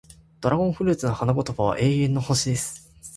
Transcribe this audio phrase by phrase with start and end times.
[0.39, 2.89] ドラゴンフルーツの花言葉は、永遠の星、です。